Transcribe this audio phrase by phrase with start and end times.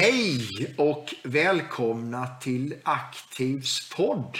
[0.00, 4.38] Hej och välkomna till Aktivs podd.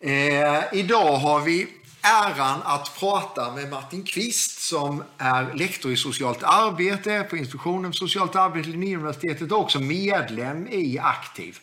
[0.00, 1.68] Eh, idag har vi
[2.02, 7.96] äran att prata med Martin Kvist som är lektor i socialt arbete på Institutionen för
[7.96, 11.58] socialt arbete vid Linnéuniversitetet och också medlem i Aktiv.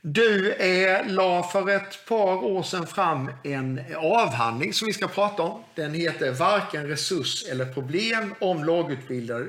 [0.00, 5.42] Du eh, la för ett par år sedan fram en avhandling som vi ska prata
[5.42, 5.62] om.
[5.74, 9.46] Den heter Varken resurs eller problem om lågutbildade,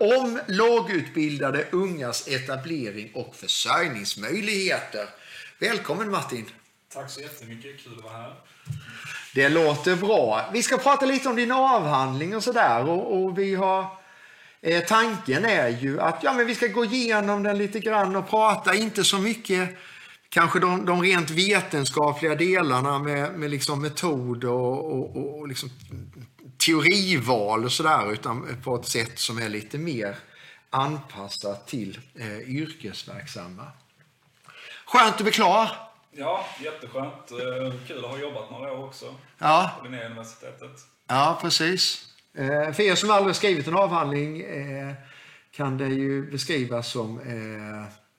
[0.00, 5.08] om lågutbildade ungas etablering och försörjningsmöjligheter.
[5.58, 6.46] Välkommen Martin!
[6.94, 8.34] Tack så jättemycket, kul att vara här.
[9.34, 10.50] Det låter bra.
[10.52, 13.86] Vi ska prata lite om din avhandling och sådär och, och vi har
[14.60, 18.30] eh, tanken är ju att ja, men vi ska gå igenom den lite grann och
[18.30, 19.76] prata, inte så mycket
[20.28, 25.70] kanske de, de rent vetenskapliga delarna med, med liksom metod och, och, och liksom
[26.66, 30.16] teorival och sådär, utan på ett sätt som är lite mer
[30.70, 33.66] anpassat till eh, yrkesverksamma.
[34.86, 35.68] Skönt att bli klar.
[36.12, 37.30] Ja, jätteskönt.
[37.30, 40.70] Eh, Kul att ha jobbat några år också Ja, på Linnéuniversitetet.
[41.08, 42.08] ja precis.
[42.36, 44.92] Eh, för er som aldrig skrivit en avhandling eh,
[45.50, 47.20] kan det ju beskrivas som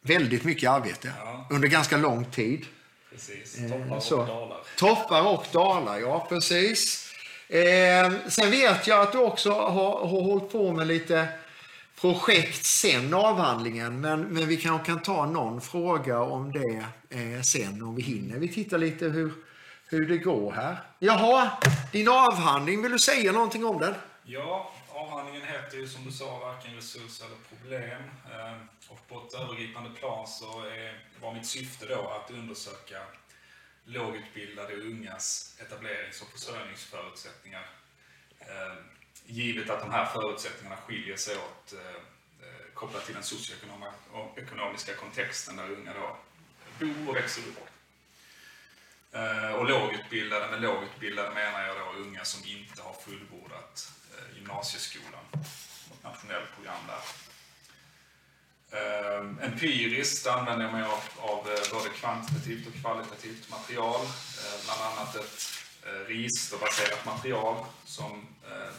[0.02, 1.48] väldigt mycket arbete Ja.
[1.50, 2.66] under ganska lång tid.
[3.12, 3.56] Precis.
[3.70, 4.58] Toppar och dalar.
[4.78, 7.05] Toppar och dalar, ja precis.
[7.48, 11.28] Eh, sen vet jag att du också har, har hållit på med lite
[12.02, 16.86] projekt sen avhandlingen, men, men vi kanske kan ta någon fråga om det
[17.20, 18.38] eh, sen om vi hinner.
[18.40, 19.32] Vi tittar lite hur,
[19.88, 20.78] hur det går här.
[21.00, 21.50] Jaha,
[21.92, 23.94] din avhandling, vill du säga någonting om den?
[24.24, 28.02] Ja, avhandlingen heter ju som du sa varken resurs eller problem.
[28.32, 28.58] Eh,
[28.90, 32.98] Och på ett övergripande plan så är, var mitt syfte då att undersöka
[33.86, 37.70] lågutbildade ungas etablerings och försörjningsförutsättningar.
[38.40, 38.78] Ehm,
[39.26, 41.80] givet att de här förutsättningarna skiljer sig åt eh,
[42.48, 46.18] eh, kopplat till den socioekonomiska kontexten där unga då
[46.80, 47.60] bor och växer upp.
[49.12, 53.92] Eh, och lågutbildade, med lågutbildade menar jag då unga som inte har fullbordat
[54.36, 55.26] gymnasieskolan,
[55.90, 57.25] något nationellt program där.
[59.56, 65.16] Empiriskt använder jag mig av, av eh, både kvantitativt och kvalitativt material, eh, bland annat
[65.16, 65.42] ett
[65.86, 68.26] eh, registerbaserat material som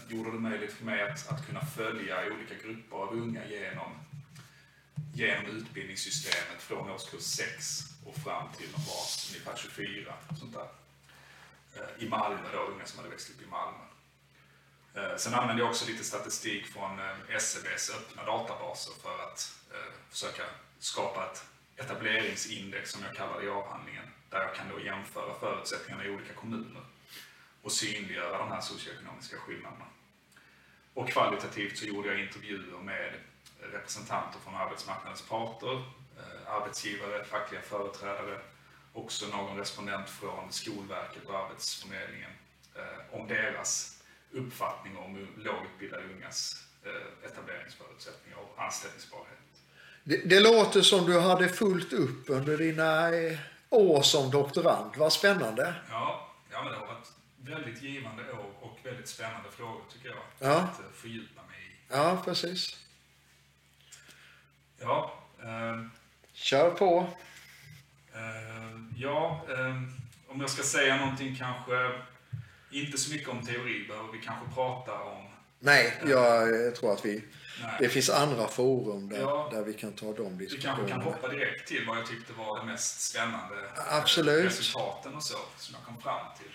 [0.08, 3.92] gjorde det möjligt för mig att, att kunna följa olika grupper av unga genom,
[5.14, 10.14] genom utbildningssystemet från årskurs 6 och fram till de var ungefär 24.
[10.38, 10.68] Sånt där.
[11.98, 13.84] I Malmö då, unga som hade växt upp i Malmö.
[15.18, 16.98] Sen använde jag också lite statistik från
[17.28, 19.52] SCBs öppna databaser för att
[20.10, 20.42] försöka
[20.78, 21.44] skapa ett
[21.76, 24.04] etableringsindex som jag kallar det i avhandlingen.
[24.30, 26.82] Där jag kan då jämföra förutsättningarna i olika kommuner
[27.62, 29.86] och synliggöra de här socioekonomiska skillnaderna.
[30.94, 33.14] Och kvalitativt så gjorde jag intervjuer med
[33.60, 35.76] representanter från arbetsmarknadens parter,
[36.18, 38.40] eh, arbetsgivare, fackliga företrädare,
[38.92, 42.30] också någon respondent från Skolverket och Arbetsförmedlingen
[42.74, 49.45] eh, om deras uppfattning om lågutbildade ungas eh, etableringsförutsättningar och anställningsbarhet.
[50.08, 53.38] Det, det låter som du hade fullt upp under dina eh,
[53.70, 54.90] år som doktorand.
[54.96, 55.74] Vad spännande.
[55.90, 60.18] Ja, ja men det har varit väldigt givande år och väldigt spännande frågor tycker jag
[60.38, 60.54] Ja.
[60.56, 61.76] att eh, fördjupa mig i.
[61.88, 62.76] Ja, precis.
[64.80, 65.90] Ja, ehm,
[66.32, 67.06] Kör på.
[68.14, 69.76] Eh, ja, eh,
[70.28, 71.92] om jag ska säga någonting kanske,
[72.70, 75.24] inte så mycket om teori behöver vi kanske prata om.
[75.58, 77.24] Nej, jag eh, tror att vi...
[77.62, 77.76] Nej.
[77.80, 79.48] Det finns andra forum där, Ja.
[79.52, 80.88] där vi kan ta de Vi kanske diskussionerna.
[80.88, 84.44] kan hoppa direkt till vad jag tyckte var det mest spännande eh, Absolut.
[84.46, 86.50] resultaten och så, som jag kom fram till.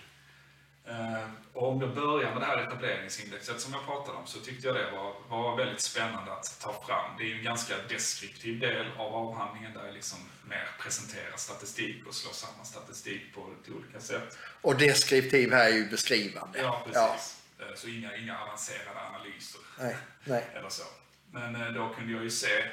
[0.86, 4.66] Eh, Och om jag börjar med det här etableringsindexet som jag pratade om så tyckte
[4.66, 7.16] jag det var, var väldigt spännande att ta fram.
[7.18, 12.14] Det är en ganska deskriptiv del av avhandlingen där jag liksom mer presenterar statistik och
[12.14, 14.38] slår samman statistik på lite olika sätt.
[14.62, 16.58] Och deskriptiv här är ju beskrivande.
[16.58, 16.96] Ja, precis.
[17.02, 17.41] Eh,
[17.74, 20.50] Så inga, inga avancerade analyser Nej, nej.
[20.54, 20.84] eller så.
[21.30, 22.64] Men eh, då kunde jag ju se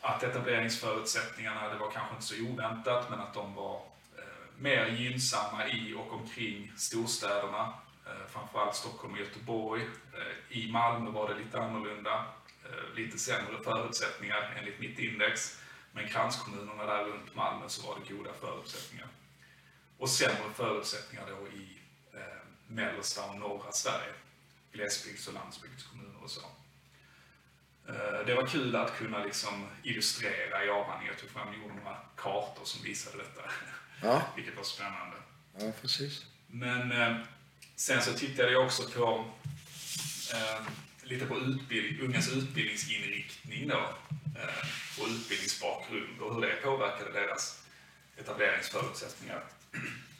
[0.00, 3.76] att etableringsförutsättningarna, det var kanske inte så oväntat, men att de var
[4.18, 4.22] eh,
[4.58, 7.74] mer gynnsamma i och omkring storstäderna.
[8.06, 9.82] Eh, framförallt Stockholm och Göteborg.
[9.82, 12.24] Eh, I Malmö var det lite annorlunda.
[12.64, 15.60] Eh, lite sämre förutsättningar enligt mitt index.
[15.92, 19.08] Men kranskommunerna där runt Malmö så var det goda förutsättningar.
[19.98, 21.78] Och sämre förutsättningar då i
[22.14, 22.41] eh,
[22.74, 24.12] mellersta och norra Sverige.
[24.72, 26.40] Glesbygds och landsbygdskommuner och så.
[27.88, 31.14] Eh, Det var kul att kunna liksom illustrera i avhandlingen.
[31.14, 33.42] Jag tog fram gjorde några kartor som visade detta.
[34.02, 35.16] Ja, Vilket var spännande.
[35.58, 36.24] ja precis.
[36.46, 37.16] Men eh,
[37.76, 39.30] sen så tittade jag också på
[40.34, 40.62] eh,
[41.02, 43.94] lite på utbildning, ungas utbildningsinriktning då.
[45.00, 47.62] och utbildningsbakgrund och hur det påverkade deras
[48.16, 49.44] etableringsförutsättningar.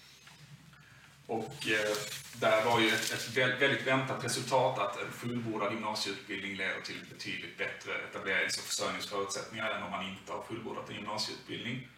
[1.26, 1.96] Och eh,
[2.40, 7.58] där var ju ett, ett väldigt väntat resultat att en fullbordad gymnasieutbildning leder till betydligt
[7.58, 11.88] bättre etablerings och försörjningsförutsättningar än om man inte har fullbordat en gymnasieutbildning.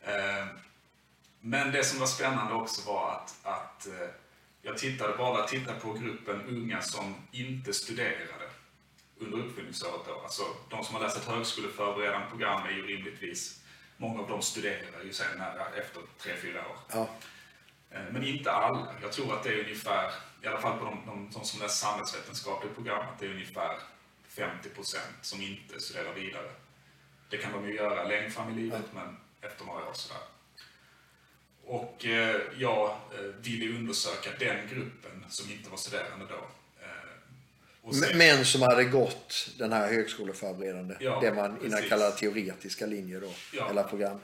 [0.00, 0.46] Eh,
[1.40, 4.08] men det som var spännande också var att, att eh,
[4.62, 8.50] jag tittade bara tittade på gruppen unga som inte studerade
[9.18, 10.06] under uppföljningsåret.
[10.06, 10.20] Då.
[10.20, 13.60] Alltså, de som har läst ett högskoleförberedande program är ju rimligtvis,
[13.96, 15.42] många av dem studerar ju sen
[15.78, 16.76] efter tre fyra år.
[16.92, 17.08] Ja.
[17.90, 18.94] Eh, men inte alla.
[19.02, 21.86] Jag tror att det är ungefär, i alla fall på de, de, de som läser
[21.86, 23.78] samhällsvetenskapliga program, att det är ungefär
[24.28, 26.50] 50 procent som inte studerar vidare.
[27.30, 30.22] Det kan de ju göra längre fram i livet, men efter några år sådär.
[31.64, 36.46] Och eh, jag eh, ville undersöka den gruppen som inte var studerande då.
[37.92, 43.20] Sen, men som hade gått den här högskoleförberedande, ja, det man innan kallade teoretiska linjer
[43.20, 43.70] då, ja.
[43.70, 44.18] eller program.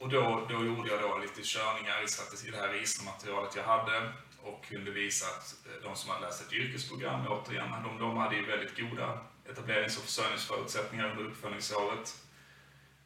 [0.00, 2.02] Och då, då gjorde jag då lite körningar
[2.46, 4.12] i, det här registermaterialet jag hade
[4.42, 8.36] och kunde visa att eh, de som hade läst ett yrkesprogram, återigen, de, de hade
[8.36, 9.18] ju väldigt goda
[9.50, 12.22] etablerings och försörjningsförutsättningar under uppföljningsåret.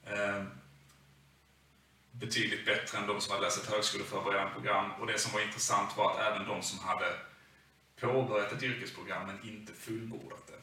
[0.04, 0.44] Eh,
[2.10, 4.92] betydligt bättre än de som hade läst ett högskoleförberedande program.
[4.92, 7.16] Och det som var intressant var att även de som hade
[8.00, 10.60] påbörjat ett yrkesprogram men inte fullbordat det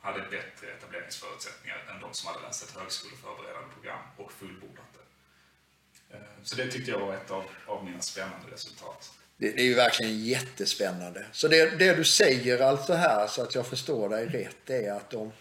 [0.00, 5.09] hade bättre etableringsförutsättningar än de som hade läst ett högskoleförberedande program och fullbordat det.
[6.12, 9.10] Eh, så det tyckte jag var ett av, av mina spännande resultat.
[9.36, 11.26] Det, det, är ju verkligen jättespännande.
[11.32, 15.14] Så det, det du säger alltså här, så att jag förstår dig rätt, är att
[15.14, 15.32] om,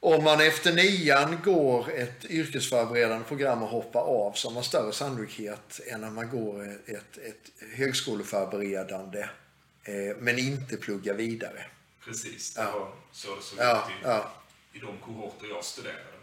[0.00, 4.92] om man efter nian går ett yrkesförberedande program och hoppar av så har man större
[4.92, 9.28] sannolikhet än när man går ett, ett högskoleförberedande
[9.84, 11.64] eh, men inte pluggar vidare.
[12.04, 14.32] Precis, det var så det såg ja, ja.
[14.72, 16.19] i de kohorter jag studerade.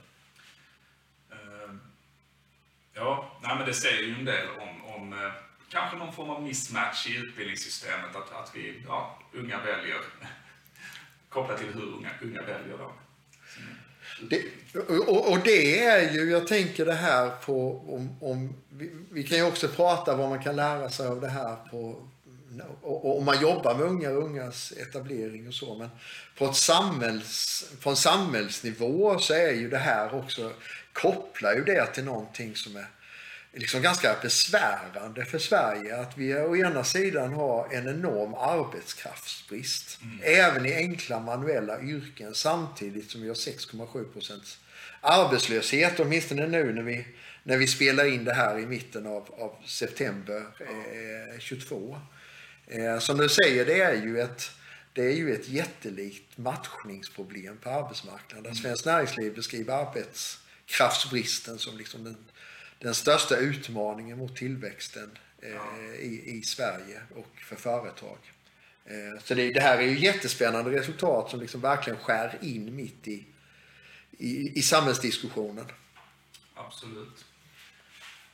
[2.98, 5.32] Ja, nej, men det säger ju en del om, om eh,
[5.70, 8.16] kanske någon form av mismatch i utbildningssystemet.
[8.16, 10.02] Att, att vi, ja, unga väljer,
[11.30, 12.92] kopplat till hur unga, unga väljer då.
[14.22, 14.44] Det,
[15.08, 19.38] och, och, det är ju, jag tänker det här på, om, om vi, vi, kan
[19.38, 22.08] ju också prata vad man kan lära sig av det här på,
[22.84, 25.90] om man jobbar med unga och ungas etablering och så, men
[26.38, 30.52] på, ett samhälls, på en samhällsnivå så är ju det här också
[31.02, 32.88] kopplar ju det till någonting som är
[33.54, 35.98] liksom ganska besvärande för Sverige.
[35.98, 40.00] Att vi å ena sidan har en enorm arbetskraftsbrist.
[40.02, 40.20] Mm.
[40.24, 44.60] Även i enkla manuella yrken samtidigt som vi har 6,7 procents
[45.02, 46.00] arbetslöshet.
[46.00, 47.08] Åtminstone nu när vi,
[47.44, 52.00] när vi spelar in det här i mitten av, av september eh, 22.
[52.68, 54.52] Eh, som du säger, det är ju ett
[54.94, 58.46] det är ju ett jättelikt matchningsproblem på arbetsmarknaden.
[58.46, 58.56] Mm.
[58.56, 62.18] Svenskt Näringsliv beskriver arbets kraftsbristen som liksom den,
[62.80, 68.18] den största utmaningen mot tillväxten eh, i, i Sverige och för företag.
[68.86, 73.08] Eh, så det, det, här är ju jättespännande resultat som liksom verkligen skär in mitt
[73.08, 73.26] i,
[74.18, 75.66] i, i samhällsdiskussionen.
[76.54, 77.26] Absolut.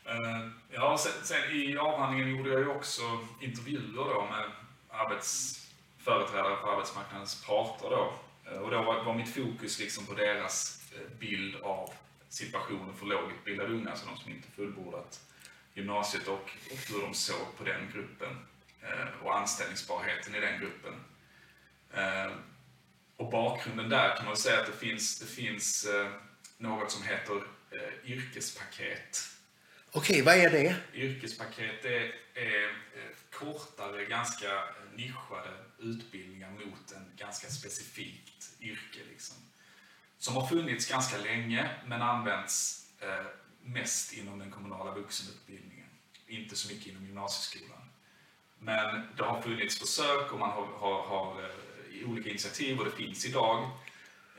[0.06, 3.02] Uh, ja, sen, sen, i avhandlingen gjorde jag ju också
[3.42, 4.46] intervjuer då med
[4.90, 8.14] arbetsföreträdare för arbetsmarknadens parter då.
[8.52, 10.84] Uh, och då var, var mitt fokus liksom på deras
[11.20, 11.94] bild av
[12.34, 15.22] situationen för lågutbildade unga, alltså de som inte fullbordat
[15.74, 18.46] gymnasiet och, och hur de såg på den gruppen
[18.82, 20.94] eh, och anställningsbarheten i den gruppen.
[21.94, 22.32] Eh,
[23.18, 26.12] och bakgrunden där kan man säga att det finns, det finns eh,
[26.58, 27.44] något som heter
[28.06, 29.30] yrkespaket.
[29.92, 30.76] Okej, vad är det?
[30.94, 32.76] Yrkespaket är, är
[33.32, 34.64] kortare, ganska
[34.96, 35.50] nischade
[35.80, 39.00] utbildningar mot en ganska specifikt yrke.
[39.10, 39.38] Liksom
[40.24, 43.26] som har funnits ganska länge men används eh,
[43.62, 45.88] mest inom den kommunala vuxenutbildningen.
[46.28, 47.90] Inte så mycket inom gymnasieskolan.
[48.60, 52.92] Men det har funnits försök och man har, har, har eh, olika initiativ och det
[52.92, 53.70] finns idag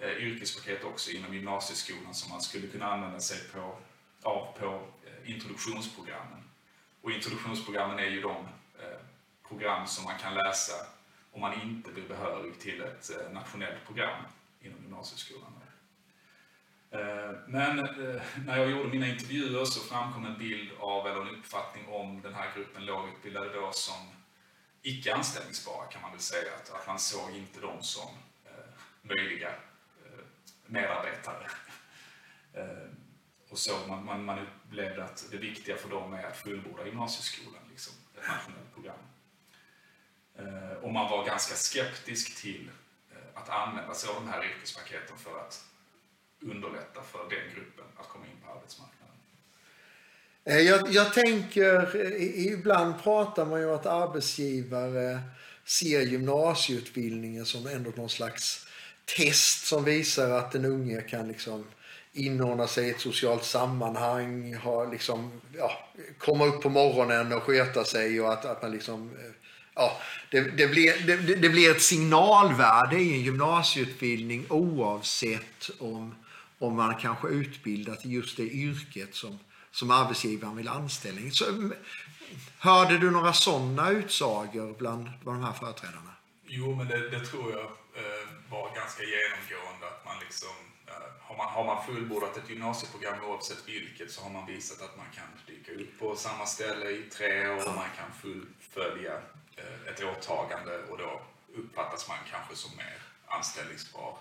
[0.00, 3.78] eh, yrkespaket också inom gymnasieskolan som man skulle kunna använda sig på,
[4.22, 6.42] av på eh, introduktionsprogrammen.
[7.02, 8.36] Och introduktionsprogrammen är ju de
[8.80, 8.98] eh,
[9.48, 10.74] program som man kan läsa
[11.32, 14.24] om man inte blir behörig till ett eh, nationellt program
[14.60, 15.52] inom gymnasieskolan.
[16.94, 21.36] Eh, men eh, när jag gjorde mina intervjuer så framkom en bild av, eller en
[21.38, 23.96] uppfattning om den här gruppen lågutbildade då som
[24.82, 26.50] icke anställningsbara kan man väl säga.
[26.54, 28.08] Att, man såg inte dem som
[28.44, 30.24] eh, möjliga eh,
[30.66, 31.46] medarbetare.
[33.50, 37.62] Och så man, man, man upplevde att det viktiga för dem är att fullborda gymnasieskolan,
[37.70, 38.96] liksom, ett nationellt program.
[40.82, 42.70] Och man var ganska skeptisk till
[43.34, 45.73] att använda sig av de här yrkespaketen för att
[46.50, 49.16] underlätta för den gruppen att komma in på arbetsmarknaden.
[50.44, 55.20] Eh, jag, jag tänker, eh, ibland pratar man ju om att arbetsgivare
[55.64, 58.66] ser gymnasieutbildningen som ändå någon slags
[59.16, 61.66] test som visar att den unge kan liksom
[62.12, 67.84] inordna sig i ett socialt sammanhang, ha liksom, ja, komma upp på morgonen och sköta
[67.84, 69.32] sig och att, att man liksom eh,
[69.74, 76.14] ja, det, det, blir, det, det, blir ett signalvärde i en gymnasieutbildning oavsett om,
[76.58, 79.38] om man kanske utbildar till just det yrket som,
[79.70, 81.30] som arbetsgivaren vill anställa.
[81.30, 81.44] Så,
[82.58, 86.10] hörde du några sådana utsagor bland, bland de här företrädarna?
[86.46, 89.86] Jo, men det, det tror jag eh, var ganska genomgående.
[89.86, 90.56] Att man liksom,
[90.86, 94.96] eh, har, man, har man fullbordat ett gymnasieprogram oavsett vilket så har man visat att
[94.96, 97.68] man kan dyka upp på samma ställe i tre år.
[97.68, 99.12] och Man kan fullfölja
[99.56, 101.22] eh, ett åtagande och då
[101.56, 104.18] uppfattas man kanske som mer anställningsbar.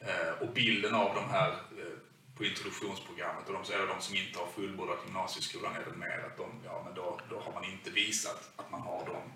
[0.00, 1.98] Eh, och bilden av de här eh,
[2.36, 6.36] på introduktionsprogrammet och de, eller de som inte har fullbordat gymnasieskolan är väl mer att
[6.36, 9.32] de, ja, men då, då har man inte visat att man har de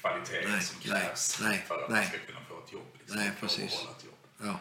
[0.00, 2.00] kvaliteter nej, som krävs nej, för att nej.
[2.00, 2.96] man ska kunna få ett jobb.
[2.98, 3.86] Liksom, nej, precis.
[3.96, 4.14] Ett jobb.
[4.42, 4.58] Ja.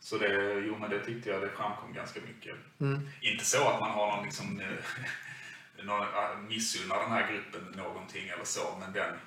[0.00, 2.56] Så det, jo, men det tyckte jag det framkom ganska mycket.
[2.80, 3.08] Mm.
[3.20, 4.62] Inte så att man har någon liksom,
[6.48, 9.18] missunnar den här gruppen någonting eller så, men den,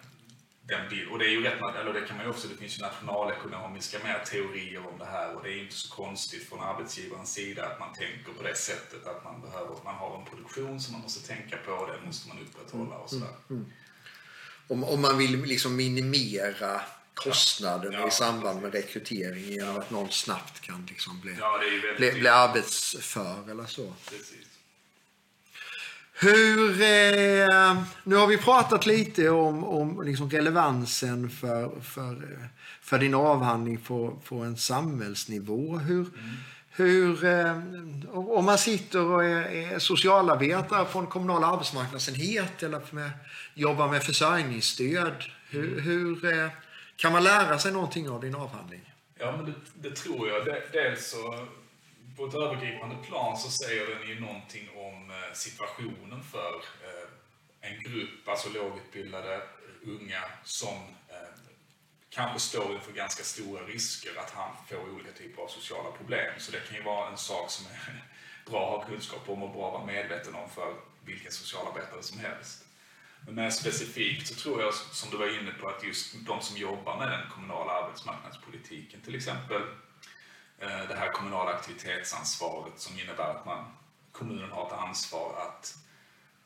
[0.68, 2.78] den bild, och det är ju rätt, eller det kan man ju också, det finns
[2.78, 7.34] ju nationalekonomiska mer teorier om det här och det är inte så konstigt från arbetsgivarens
[7.34, 10.94] sida att man tänker på det sättet att man behöver, man har en produktion som
[10.94, 13.36] man måste tänka på och den måste man upprätthålla och sådär.
[13.50, 13.72] Mm, mm.
[14.68, 16.82] Om, om man vill liksom minimera
[17.14, 21.60] kostnaden ja, ja, i samband med rekrytering genom att någon snabbt kan liksom bli, ja,
[21.98, 23.94] bli, bli arbetsför eller så.
[24.10, 24.53] Precis.
[26.16, 32.40] Hur, eh, nu har vi pratat lite om, om liksom relevansen för, för,
[32.82, 35.78] för din avhandling på, på en samhällsnivå.
[35.78, 36.10] Hur, mm.
[36.70, 37.58] hur, eh,
[38.12, 43.10] om man sitter och är, är socialarbetare på en kommunal arbetsmarknadsenhet eller med,
[43.54, 45.24] jobbar med försörjningsstöd.
[45.50, 45.84] Hur, mm.
[45.84, 46.50] hur eh,
[46.96, 48.94] kan man lära sig någonting av din avhandling?
[49.20, 50.46] Ja, men det, det tror jag.
[50.72, 51.48] Dels så
[52.16, 57.10] på ett övergripande plan så säger den ju någonting om eh, situationen för eh,
[57.70, 59.42] en grupp, alltså lågutbildade eh,
[59.84, 60.78] unga som
[62.10, 66.34] kanske står inför ganska stora risker att han får olika typer av sociala problem.
[66.38, 68.04] Så det kan ju vara en sak som är
[68.52, 70.74] bra att ha kunskap om och bra att vara medveten om för
[71.06, 72.66] vilken socialarbetare som helst.
[73.26, 76.58] Men mer specifikt så tror jag, som du var inne på, att just de som
[76.58, 79.62] jobbar med den kommunala arbetsmarknadspolitiken, till exempel
[80.60, 83.66] det här kommunala aktivitetsansvaret som innebär att man,
[84.12, 85.78] kommunen har ett ansvar att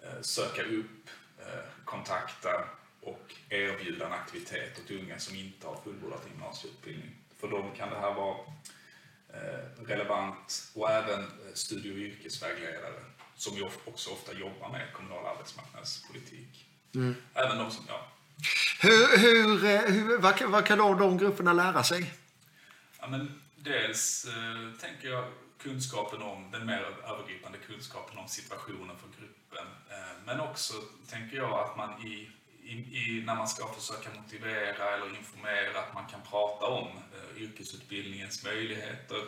[0.04, 1.10] eh, söka upp,
[1.40, 2.70] eh, kontakta
[3.02, 7.16] och erbjuda en aktivitet åt unga som inte har fullbordat gymnasieutbildning.
[7.40, 8.38] För dem kan det här vara
[9.78, 12.94] relevant och även studie och yrkesvägledare
[13.36, 16.66] som ju också ofta jobbar med kommunal arbetsmarknadspolitik.
[16.96, 17.16] Mm.
[17.34, 18.08] Även de som, ja.
[18.82, 22.14] Hur, hur, hur, vad, vad kan då de grupperna lära sig?
[23.00, 25.26] Ja, men dels eh, tänker jag
[25.58, 29.68] kunskapen om, den mer övergripande kunskapen om situationen för gruppen.
[29.90, 30.74] Eh, men också
[31.10, 32.30] tänker jag att man i,
[32.64, 37.42] i, i, när man ska försöka motivera eller informera, att man kan prata om eh,
[37.42, 39.24] yrkesutbildningens möjligheter,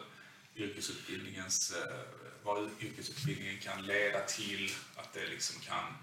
[0.55, 1.99] yrkesutbildningens, eh,
[2.43, 5.95] vad yrkesutbildningen kan leda till, att det liksom kan,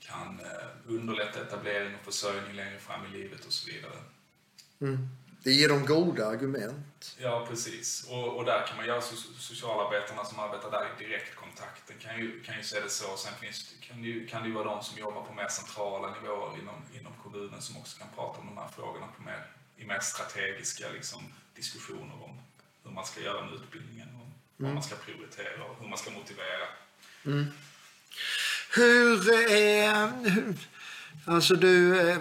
[0.00, 3.98] kan eh, underlätta etablering och försörjning längre fram i livet och så vidare.
[4.80, 5.08] Mm.
[5.48, 7.16] Det ger dem goda argument.
[7.18, 8.06] Ja, precis.
[8.10, 9.00] Och, och där kan man göra
[9.38, 13.16] socialarbetarna som arbetar där i direktkontakten kan ju, kan ju se det så.
[13.16, 16.14] Sen finns, kan, det ju, kan det ju vara de som jobbar på mer centrala
[16.14, 19.84] nivåer inom, inom kommunen som också kan prata om de här frågorna på mer, i
[19.84, 21.22] mer strategiska liksom,
[21.54, 22.40] diskussioner om
[22.84, 24.34] hur man ska göra med utbildningen och mm.
[24.56, 26.66] vad man ska prioritera och hur man ska motivera.
[27.24, 27.46] Mm.
[28.74, 30.58] Hur, eh, hur
[31.28, 32.20] Alltså du, eh,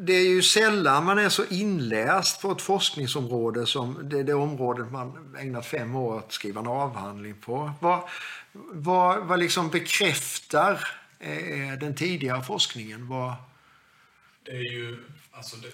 [0.00, 4.92] det är ju sällan man är så inläst på ett forskningsområde som det, det området
[4.92, 7.72] man ägnat fem år att skriva en avhandling på.
[7.80, 8.08] Vad,
[8.52, 10.88] vad, vad liksom bekräftar
[11.18, 13.08] eh, eh den tidigare forskningen?
[13.08, 13.34] Vad...
[14.42, 15.68] Det är ju, alltså det,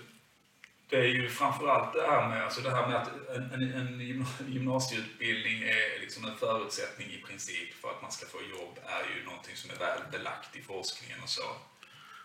[0.89, 4.27] det är ju framförallt det här med, alltså det här med att en, en, en
[4.49, 9.25] gymnasieutbildning är liksom en förutsättning i princip för att man ska få jobb är ju
[9.25, 11.43] någonting som är väl belagt i forskningen och så.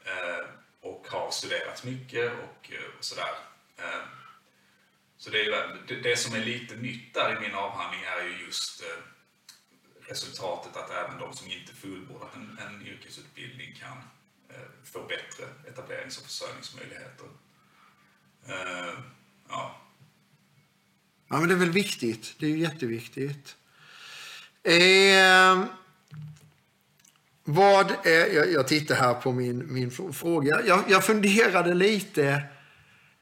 [0.05, 0.45] Eh,
[0.81, 3.35] och har studerat mycket och, och sådär.
[3.77, 4.03] Eh,
[5.17, 8.83] så det, är, det, som är lite nytt där i min avhandling är ju just
[10.01, 13.97] resultatet att även de som inte fullbordat en, en yrkesutbildning kan
[14.83, 17.27] få bättre etablerings och försörjningsmöjligheter.
[19.49, 19.81] Ja.
[21.29, 22.35] Ja, men det är väl viktigt.
[22.39, 23.55] Det är ju jätteviktigt.
[24.63, 25.65] Eh,
[27.53, 30.61] vad är, jag, jag tittar här på min, min fråga.
[30.65, 32.43] Jag, jag funderade lite.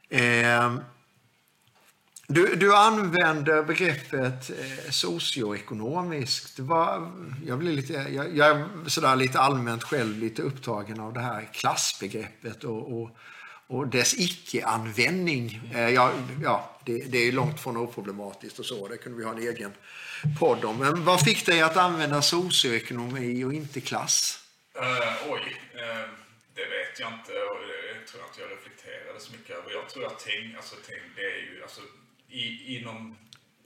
[0.10, 0.76] Eh,
[2.28, 6.60] du, du använder begreppet eh, socioekonomiskt.
[6.60, 7.12] Var,
[7.46, 11.50] jag blir lite, jag, jag är sådär lite allmänt själv lite upptagen av det här
[11.54, 13.18] klassbegreppet och, och,
[13.68, 15.72] och dess icke-användning.
[15.74, 16.12] Eh, ja,
[16.44, 18.88] ja, det, det är långt från oproblematiskt och så.
[18.88, 19.72] Det kunde vi ha en egen
[20.40, 20.78] podd om.
[20.80, 24.44] Men vad fick dig att använda socioekonomi och inte klass?
[24.78, 26.10] Uh, oj, uh,
[26.54, 29.72] det vet jag inte och det tror jag inte jag reflekterade så mycket över.
[29.72, 31.82] Jag tror att ting, alltså, ting, det är ju, alltså,
[32.30, 33.18] i, inom,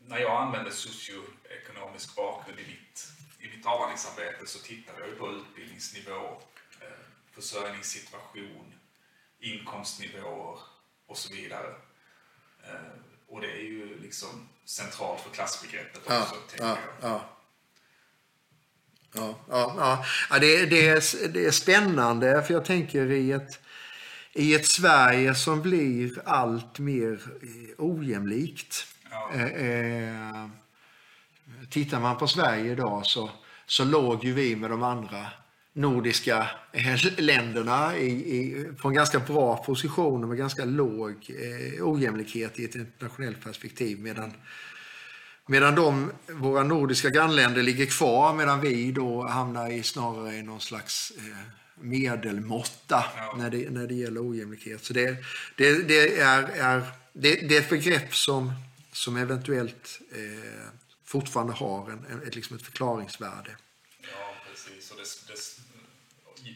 [0.08, 3.08] när jag använder socioekonomisk bakgrund i mitt,
[3.40, 6.42] i mitt avhandlingsarbete så tittar jag på utbildningsnivå,
[6.82, 6.88] eh,
[7.32, 8.74] försörjningssituation,
[9.40, 10.60] inkomstnivåer
[11.06, 11.76] och så vidare.
[13.28, 17.10] Och det är ju liksom centralt för klassbegreppet också, ja, tänker ja, jag.
[17.12, 17.38] Ja.
[19.16, 20.40] Ja, ja, ja.
[20.40, 23.60] det, det, är, det är spännande, för jag tänker i ett,
[24.34, 28.88] i ett Sverige som blir allt mer eh, ojämlikt.
[29.12, 29.32] Ja.
[29.34, 30.48] Eh, eh,
[31.70, 33.30] tittar man på Sverige idag så,
[33.66, 35.28] så låg ju vi med de andra
[35.74, 36.48] nordiska
[37.18, 42.76] länderna i, i, på en ganska bra position med ganska låg eh, ojämlikhet i ett
[42.76, 44.00] internationellt perspektiv.
[44.00, 44.34] Medan,
[45.48, 50.62] medan de, våra nordiska grannländer ligger kvar medan vi då hamnar i snarare i någon
[50.62, 51.38] slags eh,
[51.82, 53.36] medelmåtta ja.
[53.38, 54.84] när, det, när det gäller ojämlikhet.
[54.84, 55.18] Så det,
[55.56, 58.54] det, det är, är, det, det, är ett begrepp som,
[58.92, 60.70] som eventuellt eh,
[61.06, 63.56] fortfarande har en, en, ett, liksom ett förklaringsvärde.
[64.02, 64.92] Ja, precis.
[64.92, 65.61] Och det,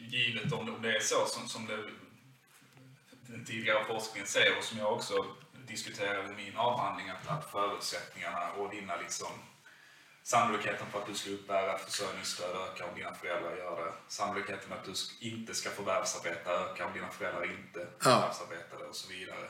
[0.08, 1.84] givet om det, är så som, som det,
[3.26, 5.26] den tidigare forskningen säger och som jag också
[5.66, 9.28] diskuterade i min avhandling, att, att förutsättningarna att vinna liksom
[10.26, 13.92] Sannolikheten för att du ska uppbära försörjningsstöd ökar om dina föräldrar gör det.
[14.08, 19.48] Sannolikheten att du inte ska förvärvsarbeta ökar om dina föräldrar inte förvärvsarbetar och så vidare.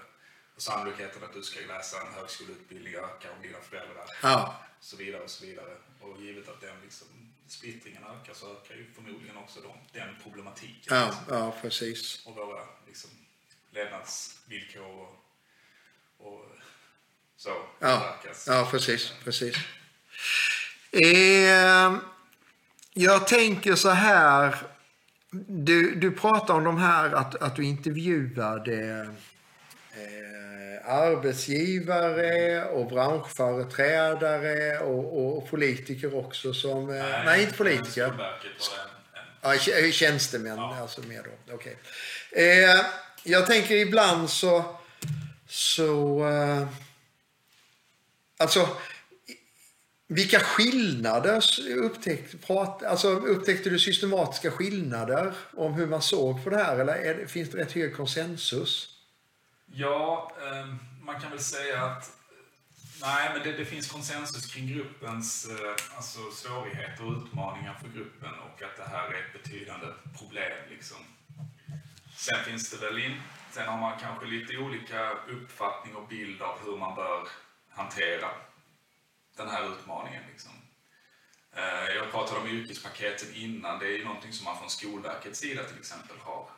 [0.56, 4.54] Och sannolikheten att du ska läsa en högskoleutbildning ökar om dina föräldrar ja.
[4.80, 5.76] så vidare och så vidare.
[6.00, 7.08] Och givet att den liksom,
[7.48, 10.96] splittringen ökar så ökar ju förmodligen också de, den problematiken.
[10.96, 12.26] Ja, ja precis.
[12.26, 13.10] Och våra liksom,
[13.70, 16.44] levnadsvillkor och, och
[17.36, 19.56] så ja, Ja, precis, precis.
[20.90, 21.96] Eh,
[22.94, 24.56] jag tänker så här.
[25.48, 29.00] Du, du pratar om de här att, att du intervjuade
[29.92, 30.35] eh,
[30.86, 36.90] arbetsgivare och branschföreträdare och, och, politiker också som...
[36.90, 38.36] Eh, nej, nej, inte politiker.
[39.42, 39.54] Ja,
[39.92, 40.78] tjänstemän ja.
[40.80, 41.54] alltså mer då.
[41.54, 41.74] Okay.
[42.32, 42.80] Eh,
[43.22, 44.64] jag tänker ibland så...
[45.48, 46.68] så eh,
[48.38, 48.68] alltså
[50.08, 51.42] vilka skillnader
[51.76, 56.78] upptäckte, prat, alltså upptäckte du systematiska skillnader om hur man såg på det här?
[56.78, 58.95] Eller det, finns det rätt hög konsensus?
[59.78, 62.12] Ja, ehm, man kan väl säga att
[63.00, 68.30] Nej, men det, det, finns konsensus kring gruppens eh, alltså svårigheter och utmaningar för gruppen
[68.34, 69.86] och att det här är ett betydande
[70.18, 70.58] problem.
[70.70, 70.96] Liksom.
[72.16, 76.58] Sen finns det väl in, sen har man kanske lite olika uppfattning och bild av
[76.64, 77.28] hur man bör
[77.70, 78.28] hantera
[79.36, 80.22] den här utmaningen.
[80.32, 80.52] Liksom.
[81.52, 83.78] Eh, jag pratade om yrkespaketen innan.
[83.78, 86.48] Det är ju någonting som man från Skolverkets sida till exempel har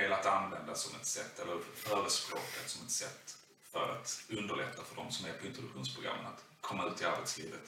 [0.00, 3.36] velat använda som ett sätt, eller förespråkat som ett sätt
[3.72, 7.66] för att underlätta för de som är på introduktionsprogrammen att komma ut i arbetslivet.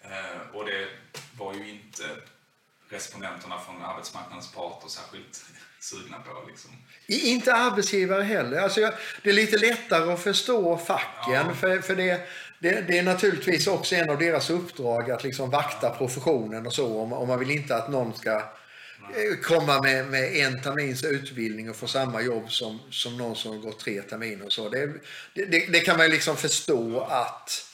[0.00, 0.88] Eh, och det
[1.38, 2.04] var ju inte
[2.88, 5.44] respondenterna från arbetsmarknadens parter särskilt
[5.80, 6.48] sugna på.
[6.48, 6.70] Liksom.
[7.06, 8.60] Inte arbetsgivare heller.
[8.60, 8.80] Alltså,
[9.22, 11.46] det är lite lättare att förstå facken.
[11.48, 11.54] Ja.
[11.54, 15.90] För, för det, det, det, är naturligtvis också en av deras uppdrag att liksom vakta
[15.90, 17.00] professionen och så.
[17.00, 18.42] Om, om man vill inte att någon ska
[19.14, 23.50] Eh, komma med, med en termins utbildning och få samma jobb som, som någon som
[23.50, 24.46] har gått tre terminer.
[24.46, 24.68] Och så.
[24.68, 24.86] Det,
[25.34, 27.66] det, det kan man liksom förstå att,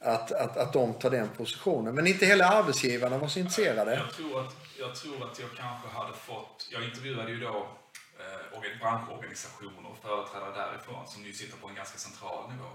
[0.00, 1.94] att, att, att de tar den positionen.
[1.94, 3.94] Men inte heller arbetsgivarna var så intresserade.
[3.94, 7.68] Jag tror att jag tror att jag kanske hade fått, jag intervjuade ju då
[8.18, 12.70] eh, branschorganisationer och företrädare därifrån som ju sitter på en ganska central nivå.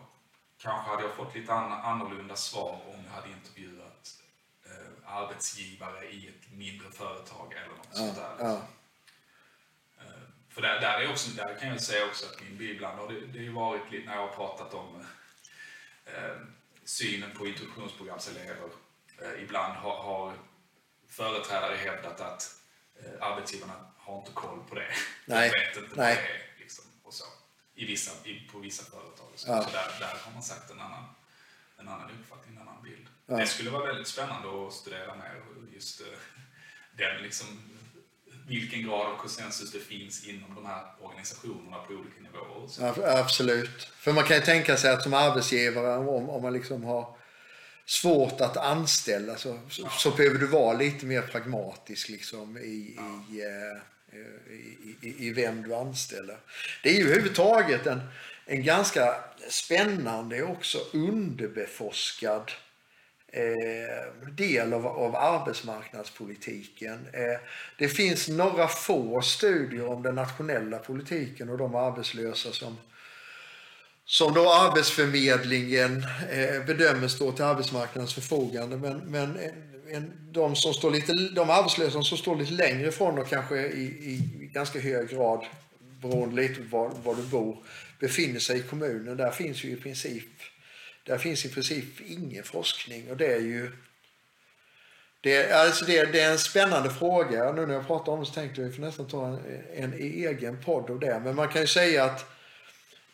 [0.62, 4.04] Kanske hade jag fått lite an, annorlunda svar om jag hade intervjuat
[5.06, 8.36] arbetsgivare i ett mindre företag eller något ja, sånt där.
[8.40, 8.62] Ja.
[10.00, 13.08] Eh, för där, där, är också, där kan jag säga också att min ibland har
[13.08, 15.06] det, det ju varit lite när jag har pratat om
[16.06, 16.36] eh,
[16.84, 18.70] synen på introduktionsprogramselever.
[19.22, 20.34] Eh, ibland har, har
[21.08, 22.56] företrädare hävdat att
[23.04, 24.88] eh, arbetsgivarna har inte koll på det.
[25.26, 25.50] Nej.
[25.50, 26.16] De vet inte Nej.
[26.16, 26.60] vad det är.
[26.60, 27.26] Liksom, och så.
[27.76, 29.28] I vissa, i, på vissa företag.
[29.36, 29.64] Så, ja.
[29.64, 31.06] så där, där har man sagt en annan
[31.80, 32.59] en annan uppfattning.
[33.30, 33.38] Ja.
[33.38, 35.42] Det skulle vara väldigt spännande att studera mer
[35.74, 36.02] just
[36.98, 37.48] den liksom,
[38.48, 43.20] vilken grad av konsensus det finns inom de här organisationerna på olika nivåer.
[43.20, 43.84] Absolut.
[43.84, 47.16] För man kan ju tänka sig att som arbetsgivare, om, om man liksom har
[47.86, 49.90] svårt att anställa så, ja.
[49.90, 53.36] så behöver du vara lite mer pragmatisk liksom i, ja.
[53.36, 56.38] i, eh, i, i, i, vem du anställer.
[56.84, 58.02] Det är ju överhuvudtaget en,
[58.46, 59.16] en ganska
[59.50, 62.52] spännande och också underbeforskad
[63.32, 67.08] eh, del av, av arbetsmarknadspolitiken.
[67.14, 67.40] Eh,
[67.78, 72.78] det finns några få studier om den nationella politiken och de arbetslösa som
[74.10, 78.78] som då Arbetsförmedlingen eh, bedömer står till arbetsmarknadens förfogande.
[78.78, 79.52] Men, men eh,
[79.96, 83.84] en, de, som står lite, de arbetslösa som står lite längre ifrån och kanske i,
[83.84, 85.46] i ganska hög grad,
[86.02, 87.58] beroende lite på var, var du bor,
[88.00, 89.18] befinner sig i kommunen.
[89.18, 90.30] Där finns ju i princip,
[91.04, 93.72] där finns i princip ingen forskning och det är ju
[95.22, 97.52] det, alltså det, det, är en spännande fråga.
[97.52, 99.40] Nu när jag pratar om det så tänkte jag att vi får nästan ta en,
[99.76, 101.22] en egen podd av det.
[101.24, 102.26] Men man kan ju säga att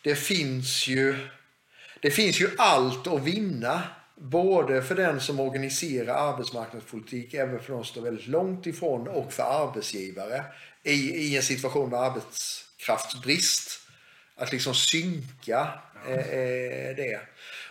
[0.04, 1.28] det finns ju,
[2.02, 3.84] det finns ju allt att vinna.
[4.18, 9.34] Både för den som organiserar arbetsmarknadspolitik, även för de som står väldigt långt ifrån och
[9.34, 10.44] för arbetsgivare
[10.84, 13.80] i, i en situation med arbetskraftsbrist.
[14.36, 15.70] Att liksom synka
[16.08, 17.20] eh, eh, det.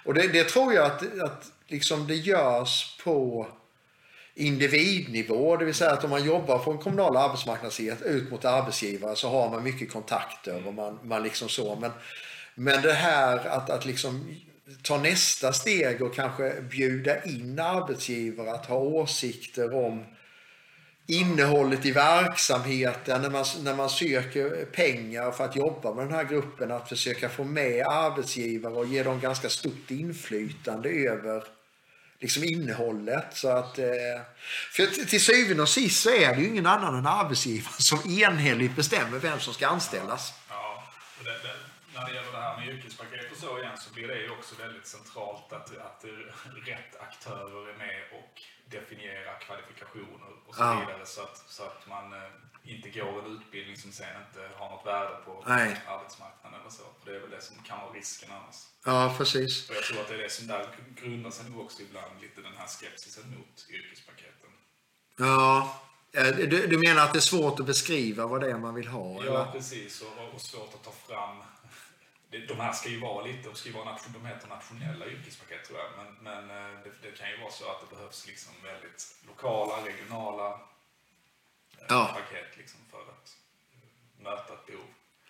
[0.05, 3.47] Och det, det, tror jag att, att liksom det görs på
[4.35, 9.17] individnivå, det vill säga att om man jobbar på en kommunal arbetsmarknadsenhet ut mot arbetsgivare
[9.17, 11.77] så har man mycket kontakter och man, man liksom så.
[11.77, 11.91] Men,
[12.55, 14.37] men det här att, att liksom
[14.83, 20.05] ta nästa steg och kanske bjuda in arbetsgivare att ha åsikter om
[21.07, 26.25] innehållet i verksamheten när man, när man söker pengar för att jobba med den här
[26.25, 26.71] gruppen.
[26.71, 31.45] Att försöka få med arbetsgivare och ge dem ganska stort inflytande över
[32.19, 33.37] liksom innehållet.
[33.37, 34.21] Så att, eh,
[34.73, 38.77] för till syvende och sist så är det ju ingen annan än arbetsgivaren som enhälligt
[38.77, 40.35] bestämmer vem som ska anställas.
[40.49, 40.85] Ja,
[41.25, 41.55] det, det,
[41.95, 44.55] när det gäller det här med yrkespaket och så igen så blir det ju också
[44.63, 46.05] väldigt centralt att, att
[46.67, 50.81] rätt aktörer är med och definierar kvalifikationer och så ja.
[50.81, 52.19] vidare så att, så att man eh,
[52.73, 55.81] inte går en utbildning som sen inte har något värde på Nej.
[55.89, 56.83] arbetsmarknaden eller så.
[56.99, 58.57] För det är väl det som kan vara risken annars.
[58.85, 59.71] Ja, precis.
[59.71, 60.67] Och jag tror att det är det som där
[61.03, 64.51] grundar sig nog också ibland lite den här skepsisen mot yrkespaketen.
[65.17, 65.81] Ja,
[66.37, 69.15] du, du menar att det är svårt att beskriva vad det är man vill ha?
[69.15, 69.53] Ja, eller?
[69.53, 70.03] precis.
[70.03, 71.37] Och, och svårt att ta fram
[72.39, 75.79] de här ska ju vara lite, de ska ju vara de heter nationella yrkespaket tror
[75.79, 79.17] jag, men, men eh, det, det, kan ju vara så att det behövs liksom väldigt
[79.27, 82.11] lokala, regionala eh, ja.
[82.15, 83.37] paket liksom för att
[84.19, 84.89] möta ett behov.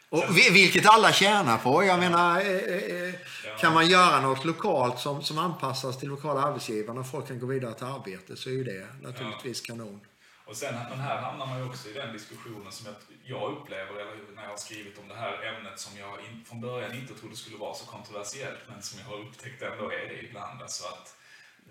[0.08, 1.84] Och vilket alla tjänar på.
[1.84, 3.14] Jag menar, eh, eh,
[3.60, 7.46] kan man göra något lokalt som, som anpassas till lokala arbetsgivare och folk kan gå
[7.46, 10.00] vidare till arbete så är ju det naturligtvis kanon.
[10.46, 14.00] Och sen, men här hamnar man ju också i den diskussionen som jag, jag upplever,
[14.00, 17.14] eller när jag har skrivit om det här ämnet som jag in, från början inte
[17.14, 20.62] trodde skulle vara så kontroversiellt, men som jag har upptäckt ändå är det ibland.
[20.62, 21.16] Alltså att,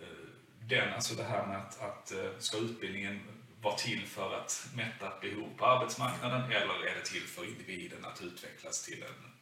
[0.01, 0.27] eh,
[0.61, 3.19] den, alltså det här med att, att eh, ska utbildningen
[3.61, 8.05] vara till för att mätta ett behov på arbetsmarknaden eller är det till för individen
[8.05, 9.33] att utvecklas till en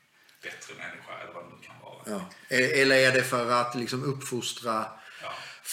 [0.44, 2.02] bättre människa eller vad det nu kan vara.
[2.06, 2.22] Ja.
[2.58, 4.86] E-, eller är det för att liksom uppfostra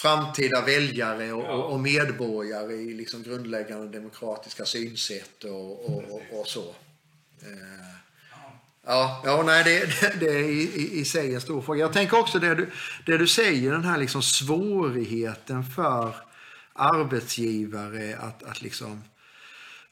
[0.02, 1.52] framtida väljare och, ja.
[1.52, 6.74] och, medborgare i liksom grundläggande demokratiska synsätt och, och, och så.
[7.42, 7.94] Eh,
[8.86, 11.80] ja, ja nej, det, det, det är i, i, sig en stor fråga.
[11.80, 12.70] Jag tänker också det du,
[13.06, 16.14] det du säger, den här liksom svårigheten för
[16.72, 19.02] arbetsgivare att, att liksom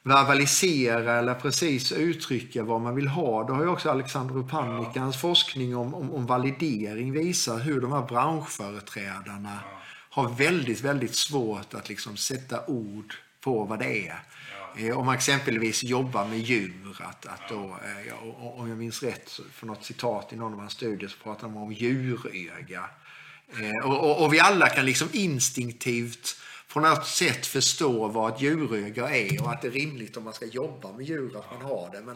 [0.03, 3.47] verbalisera eller precis uttrycka vad man vill ha.
[3.47, 5.19] Då har ju också Alexander Upanikans ja.
[5.19, 9.77] forskning om, om, om, validering visar hur de här branschföreträdarna ja
[10.17, 14.23] har väldigt, väldigt svårt att liksom sätta ord på vad det är.
[14.75, 14.81] Ja.
[14.81, 19.39] Eh, om man exempelvis jobbar med djur, att, att då, eh, om jag minns rätt
[19.51, 22.89] för något citat i någon av hans studier så pratar man om djuröga.
[23.49, 26.35] Eh, och, och, och, vi alla kan liksom instinktivt
[26.73, 30.33] på något sätt förstå vad ett djuröga är och att det är rimligt om man
[30.33, 32.01] ska jobba med djur att man har det.
[32.01, 32.15] Men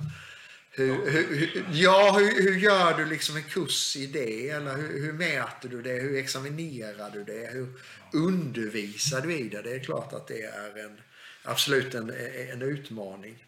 [0.85, 4.49] hur, hur, ja, hur, hur, gör du liksom en kurs i det?
[4.49, 5.93] Eller hur, hur, mäter du det?
[5.93, 7.51] Hur examinerar du det?
[7.53, 7.81] Hur
[8.13, 9.61] undervisar du i det?
[9.61, 11.01] Det är klart att det är en,
[11.43, 12.09] absolut en,
[12.53, 13.45] en utmaning.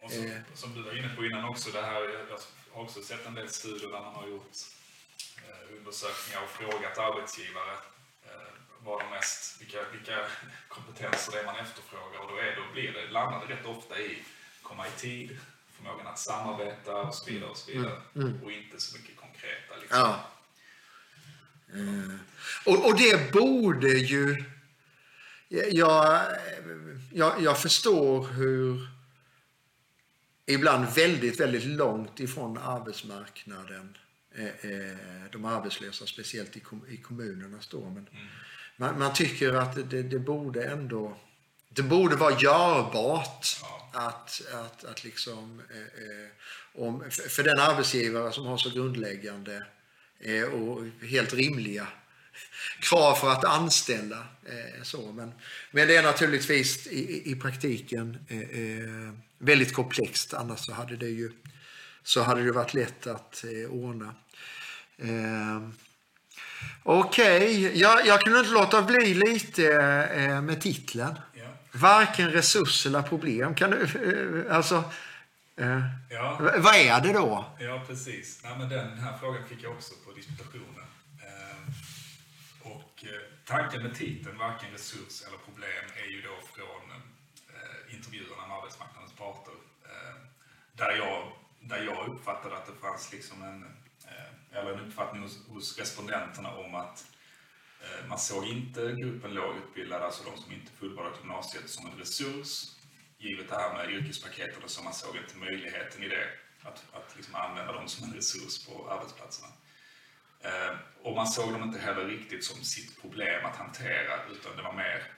[0.00, 0.38] Och som, eh.
[0.54, 2.38] som du var inne på innan också, det här, jag
[2.72, 4.56] har också sett en del studier där man har gjort
[5.36, 7.72] eh, undersökningar och frågat arbetsgivare
[8.24, 8.52] eh,
[8.84, 10.26] vad de mest, vilka, vilka
[10.68, 14.00] kompetenser det är man efterfrågar och då, är, då blir det, landar det rätt ofta
[14.00, 14.22] i
[14.62, 15.38] komma i tid,
[15.82, 18.00] förmågan att samarbeta och så vidare och så vidare.
[18.14, 18.28] Mm.
[18.28, 18.42] Mm.
[18.42, 19.76] Och inte så mycket konkreta.
[19.80, 19.98] Liksom.
[19.98, 20.30] Ja.
[21.74, 22.14] Eh,
[22.66, 24.44] och, och det borde ju...
[25.48, 26.22] Jag,
[27.12, 28.88] jag, jag förstår hur
[30.46, 33.96] ibland väldigt, väldigt långt ifrån arbetsmarknaden
[34.34, 34.96] eh, eh,
[35.32, 36.56] de arbetslösa, speciellt
[36.88, 37.84] i kommunerna, står.
[37.84, 38.26] Men mm.
[38.76, 41.16] man, man, tycker att det, det, borde ändå
[41.74, 43.46] det borde vara görbart
[43.92, 49.66] att, att, att liksom, eh, om, för den arbetsgivare som har så grundläggande
[50.52, 51.86] och helt rimliga
[52.80, 54.26] krav för att anställa.
[54.82, 55.12] så.
[55.12, 55.32] Men,
[55.70, 58.18] men det är naturligtvis i, i praktiken
[59.38, 60.34] väldigt komplext.
[60.34, 61.32] Annars så hade det ju
[62.02, 64.14] så hade det varit lätt att eh, ordna.
[64.98, 65.68] Eh,
[66.82, 67.80] Okej, okay.
[67.80, 69.72] jag, jag kunde inte låta bli lite
[70.14, 71.14] eh, med titeln.
[71.72, 73.54] Varken resurs eller problem.
[73.54, 73.82] Kan du,
[74.46, 74.84] eh, alltså,
[75.56, 75.80] eh,
[76.10, 76.38] ja.
[76.58, 77.44] Vad är det då?
[77.58, 78.40] Ja, precis.
[78.44, 80.86] Nej, men den här frågan fick jag också på disputationen.
[81.22, 83.04] Eh, och
[83.46, 87.02] tanken med titeln, varken resurs eller problem, är ju då från
[87.90, 89.54] intervjuerna med arbetsmarknadens parter.
[89.84, 90.14] Eh,
[90.72, 93.64] där jag, där jag uppfattade att det fanns liksom en,
[94.04, 97.11] eh, eller en uppfattning hos, hos respondenterna om att eh,
[98.08, 102.64] man såg inte gruppen lågutbildade, alltså de som inte fullbordat gymnasiet, som en resurs.
[103.18, 106.28] Givet det här med yrkespaketet så man såg inte möjligheten i det.
[106.62, 109.48] Att, att liksom använda dem som en resurs på arbetsplatserna.
[111.02, 114.72] och man såg dem inte heller riktigt som sitt problem att hantera, utan det var
[114.72, 115.12] mer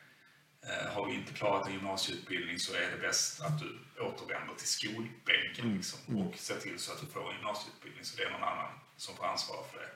[0.68, 4.68] Eh, har du inte klarat en gymnasieutbildning så är det bäst att du återvänder till
[4.68, 5.76] skolbänken mm.
[5.76, 8.70] liksom, och ser till så att du får en gymnasieutbildning så det är någon annan
[8.96, 9.90] som får ansvara för det.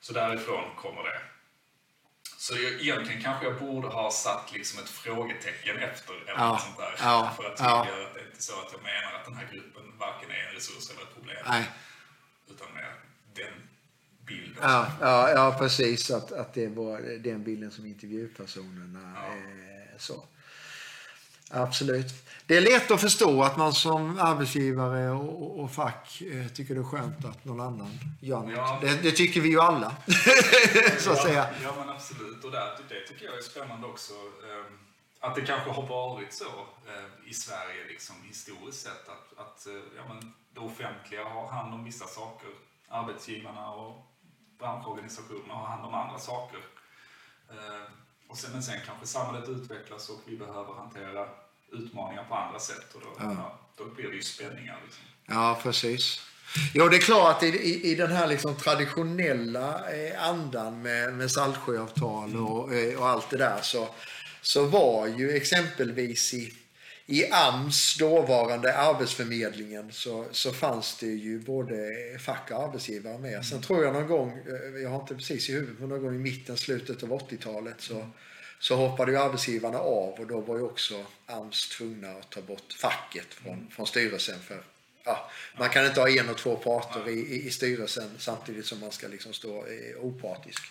[0.00, 1.20] Så därifrån kommer det.
[2.40, 6.48] Så egentligen kanske jag borde ha satt liksom ett frågetecken efter eller ja.
[6.48, 6.94] något sånt där.
[6.98, 7.32] Ja.
[7.36, 7.80] För att ja.
[7.80, 10.54] att det är inte så att jag menar att den här gruppen varken är en
[10.54, 11.36] resurs eller ett problem.
[11.48, 11.70] Nej.
[12.50, 12.94] Utan mer
[13.34, 13.68] den
[14.26, 14.62] bilden.
[14.62, 16.10] Ja, ja, ja precis.
[16.10, 19.36] Att, att det var den bilden som intervjupersonerna ja.
[19.36, 20.24] eh, så.
[21.50, 22.26] Absolut.
[22.46, 26.80] Det är lätt att förstå att man som arbetsgivare och, och fack eh, tycker det
[26.80, 28.52] är skönt att någon annan gör något.
[28.56, 28.78] Ja.
[28.80, 29.96] Det, det, tycker vi ju alla.
[30.98, 31.48] så att säga.
[31.62, 32.44] Ja, men absolut.
[32.44, 34.12] Och det, det tycker jag är spännande också.
[34.12, 34.78] Ehm,
[35.20, 36.44] att det kanske har varit så
[36.88, 41.74] eh, i Sverige liksom, historiskt sett att, att eh, ja, men det offentliga har hand
[41.74, 42.50] om vissa saker.
[42.88, 44.06] Arbetsgivarna och
[44.58, 46.60] branschorganisationerna har hand om andra saker.
[48.30, 51.28] Och sen, men sen kanske samhället utvecklas och vi behöver hantera
[51.72, 53.32] utmaningar på andra sätt och då, ja.
[53.32, 54.78] Ja, då blir det ju spänningar.
[54.84, 55.04] Liksom.
[55.26, 56.20] Ja, precis.
[56.74, 61.14] Ja, det är klart att i, i, i den här liksom traditionella eh, andan med,
[61.14, 62.98] med Saltsjöavtal och, mm.
[62.98, 63.88] och allt det där så,
[64.40, 66.54] så var ju exempelvis i,
[67.10, 71.74] i AMS, dåvarande Arbetsförmedlingen, så, så fanns det ju både
[72.18, 73.32] fack och arbetsgivare med.
[73.32, 73.44] Mm.
[73.44, 76.14] Sen tror jag någon gång, eh, jag har inte precis i huvudet, men någon gång
[76.14, 78.10] i mitten, slutet av 80-talet så,
[78.58, 82.72] så hoppade ju arbetsgivarna av och då var ju också AMS tvungna att ta bort
[82.72, 83.70] facket från, mm.
[83.70, 84.38] från styrelsen.
[84.40, 84.62] För
[85.04, 88.80] ja, Man kan inte ha en och två parter i, i, i styrelsen samtidigt som
[88.80, 90.62] man ska liksom stå eh, opartisk.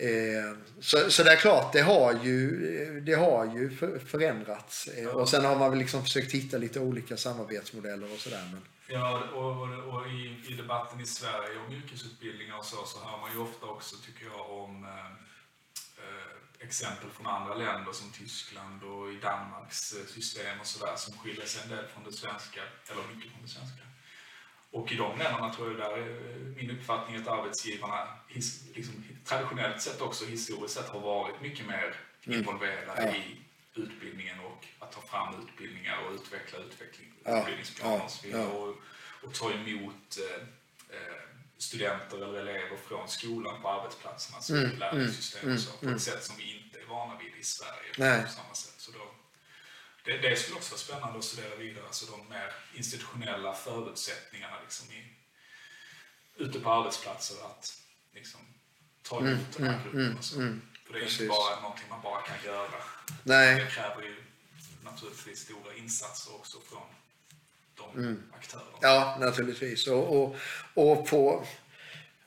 [0.00, 4.86] Eh, så, så det är klart, det har ju, det har ju förändrats.
[4.86, 8.48] Eh, och sen har man väl liksom försökt hitta lite olika samarbetsmodeller och sådär.
[8.52, 8.62] Men...
[8.86, 13.18] Ja, och, och, och i, i, debatten i Sverige om yrkesutbildningar och så, så hör
[13.18, 15.06] man ju ofta också, tycker jag, om eh,
[16.04, 21.46] eh exempel från andra länder som Tyskland och i Danmarks system och sådär som skiljer
[21.46, 22.60] sig en del från det svenska,
[22.90, 23.82] eller mycket från det svenska.
[24.72, 28.08] Och i de länderna tror jag där är min uppfattning att arbetsgivarna
[28.74, 31.94] liksom, traditionellt sett också historiskt sett har varit mycket mer
[32.26, 32.38] mm.
[32.38, 33.14] involverade mm.
[33.14, 33.36] i
[33.74, 37.40] utbildningen och att ta fram utbildningar och utveckla utveckling, ja.
[37.40, 38.46] utbildningsplaner och vidare.
[38.46, 38.76] Och,
[39.22, 40.42] och ta emot eh,
[40.96, 41.20] eh,
[41.58, 44.78] studenter eller elever från skolan på arbetsplatserna, så mm.
[44.78, 45.54] lärlingssystem mm.
[45.54, 45.98] och så, på ett mm.
[45.98, 47.92] sätt som vi inte är vana vid i Sverige.
[47.98, 48.22] Nej.
[48.22, 48.79] På samma sätt.
[50.10, 54.86] Det, det skulle också vara spännande att studera vidare, alltså de mer institutionella förutsättningarna liksom
[54.90, 55.02] i,
[56.36, 57.74] ute på arbetsplatser att
[58.14, 58.40] liksom,
[59.02, 60.18] ta emot mm, den här mm, gruppen.
[60.18, 60.36] Och så.
[60.36, 61.20] Mm, mm, För det är precis.
[61.20, 62.82] inte bara någonting man bara kan göra.
[63.22, 63.54] Nej.
[63.54, 64.16] Det kräver ju
[64.84, 66.88] naturligtvis stora insatser också från
[67.74, 68.22] de mm.
[68.38, 68.78] aktörerna.
[68.80, 69.86] Ja, naturligtvis.
[69.86, 70.36] Och, och,
[70.74, 71.46] och på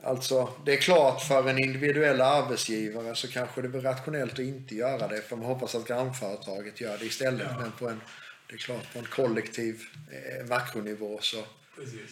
[0.06, 4.76] Alltså, det är klart för en individuell arbetsgivare så kanske det blir rationellt att inte
[4.76, 7.48] göra det för man hoppas att grannföretaget gör det istället.
[7.52, 7.60] Ja.
[7.60, 8.02] Men på en,
[8.48, 11.38] det är klart, på en kollektiv eh, makronivå så,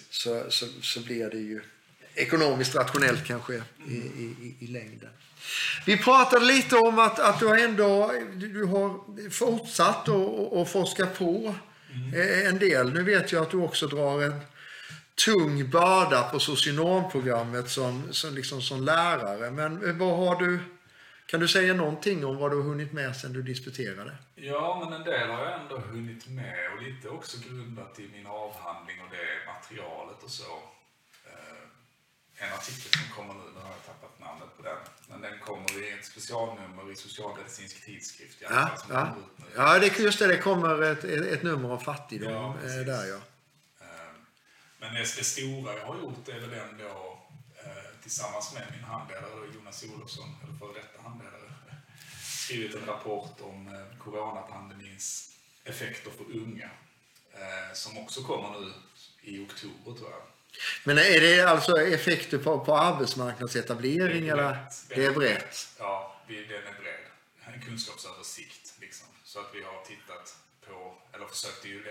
[0.09, 1.61] så, så, så, blir det ju
[2.15, 3.65] ekonomiskt rationellt kanske mm.
[3.87, 5.09] i, i, i, längden.
[5.85, 11.55] Vi pratade lite om att, att du har ändå du har fortsatt att forska på
[11.93, 12.13] mm.
[12.13, 12.93] Eh, en del.
[12.93, 14.39] Nu vet jag att du också drar en
[15.25, 19.51] tung börda på socionomprogrammet som, som, liksom som lärare.
[19.51, 20.59] Men vad har du,
[21.25, 24.17] kan du säga någonting om vad du har hunnit med sedan du disputerade?
[24.35, 28.27] Ja, men en del har jag ändå hunnit med och lite också grundat i min
[28.27, 30.51] avhandling och det materialet och så.
[31.25, 34.77] Eh, en artikel som kommer nu, nu har jag tappat namnet på den,
[35.09, 38.37] men den kommer i ett specialnummer i Socialmedicinsk tidskrift.
[38.41, 39.15] Ja, ja.
[39.55, 43.17] ja det, just det, det kommer ett, ett nummer om fattigdom ja, eh, där ja.
[44.81, 47.19] Men det, det stora jag har gjort är väl ändå
[47.63, 51.51] eh, tillsammans med min handledare Jonas Olofsson, eller före detta handledare,
[52.23, 56.69] skrivit en rapport om eh, coronapandemins effekter för unga.
[57.33, 58.73] Eh, som också kommer nu
[59.21, 60.21] i oktober tror jag.
[60.83, 64.25] Men är det alltså effekter på, på arbetsmarknadsetablering?
[64.25, 64.91] Det är brett.
[64.91, 64.95] Eller?
[64.95, 65.69] Det är brett.
[65.79, 67.05] Ja, den är bred.
[67.45, 68.73] En kunskapsöversikt.
[68.79, 69.07] Liksom.
[69.23, 70.35] Så att vi har tittat
[70.67, 71.83] på, eller försökte ju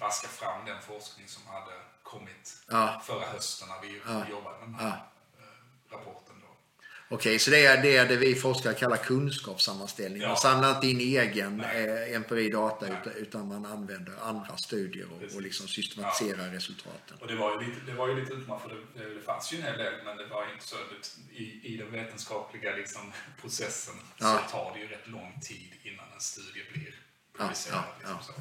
[0.00, 3.02] vaska fram den forskning som hade kommit ja.
[3.06, 4.28] förra hösten när vi ja.
[4.30, 5.42] jobbade med den här ja.
[5.42, 6.36] Eh, rapporten.
[6.40, 6.56] Då.
[7.14, 10.22] Okej, så det är, det är det vi forskare kallar kunskapssammanställning.
[10.22, 15.42] Man samlar inte in egen eh, empiridata utan, utan man använder andra studier och, och
[15.42, 17.18] liksom systematiserar resultaten.
[17.20, 19.56] Och det var ju lite, det var ju lite utmanande för det, det fanns ju
[19.56, 23.94] en hel del men det var inte så att i, i den vetenskapliga liksom, processen
[24.18, 27.01] så tar det ju rätt lång tid innan en studie blir
[27.38, 27.84] publicerad.
[27.98, 28.34] Liksom,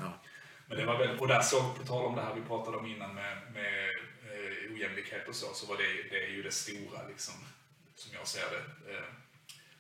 [0.72, 2.86] men det var väl, och där så, på tal om det här vi pratade om
[2.86, 3.90] innan med, med
[4.32, 7.34] eh, ojämlikhet och så, så var det, det är ju det stora liksom,
[7.96, 9.04] som jag ser det, eh,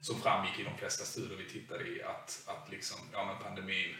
[0.01, 3.95] som framgick i de flesta studier vi tittade i, att, att liksom, ja, men pandemin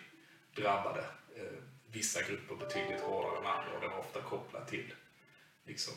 [0.56, 1.58] drabbade eh,
[1.92, 4.94] vissa grupper betydligt hårdare än andra och det var ofta kopplat till
[5.66, 5.94] liksom,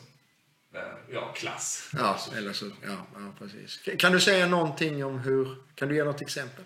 [0.73, 1.91] eh, ja, klass.
[1.93, 3.79] Ja, eller så, ja, ja, precis.
[3.99, 6.65] Kan du säga någonting om hur, kan du ge något exempel?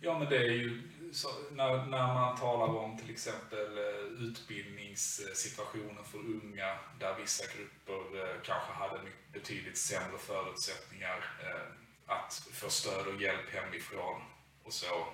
[0.00, 6.04] Ja, men det är ju så, när, när man talar om till exempel eh, utbildningssituationen
[6.04, 9.00] för unga där vissa grupper eh, kanske hade
[9.32, 11.66] betydligt sämre förutsättningar eh,
[12.06, 14.22] att få stöd och hjälp hemifrån
[14.64, 15.06] och så.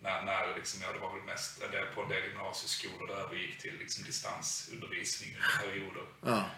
[0.00, 3.28] När, när liksom, ja, det var väl mest en del på en del gymnasieskolor där
[3.30, 6.06] det gick till liksom, distansundervisning under perioder.
[6.20, 6.50] Ja.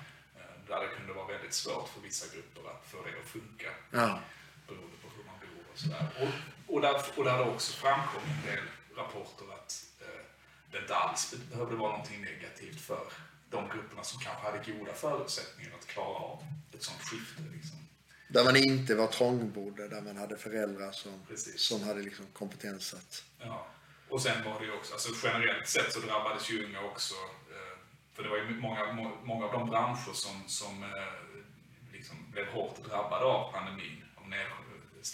[0.69, 3.71] Där det kunde vara väldigt svårt för vissa grupper att få det att funka.
[3.91, 4.21] Ja.
[4.67, 5.68] Beroende på hur man bor
[6.21, 6.29] och.
[6.75, 8.65] Och, där, och där det också framkom en del
[8.97, 10.25] rapporter att eh,
[10.71, 13.13] det inte alls behövde vara någonting negativt för
[13.51, 17.43] de grupperna som kanske hade goda förutsättningar att klara av ett sånt skifte.
[17.53, 17.77] Liksom.
[18.29, 23.25] Där man inte var trångbodda, där man hade föräldrar som, som hade liksom kompetens att...
[23.39, 23.67] Ja.
[24.09, 27.15] Och sen var det ju också, alltså generellt sett så drabbades ju unga också,
[27.51, 27.79] eh,
[28.15, 31.39] för det var ju många, många av de branscher som, som eh,
[31.93, 34.29] liksom blev hårt drabbade av pandemin, av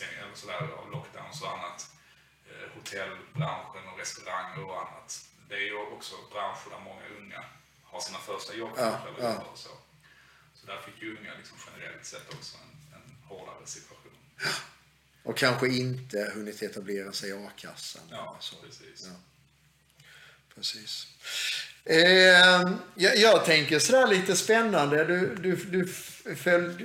[0.02, 1.90] eller sådär, av lockdowns och annat.
[2.48, 5.28] Eh, hotellbranschen och restauranger och annat.
[5.48, 7.44] Det är ju också branscher där många unga
[7.84, 8.72] har sina första jobb.
[8.76, 9.44] Ja, ja.
[9.52, 9.68] Och så.
[10.54, 14.12] så där fick ju unga liksom generellt sett också en, en hårdare situation.
[15.22, 18.02] Och kanske inte hunnit etablera sig i a-kassan.
[18.10, 18.56] Ja, så.
[18.56, 19.06] precis.
[19.06, 19.16] Ja.
[20.54, 21.06] Precis.
[21.84, 21.98] Eh,
[22.94, 25.04] jag, jag, tänker sådär lite spännande.
[25.04, 25.86] Du, du, du
[26.36, 26.84] följde,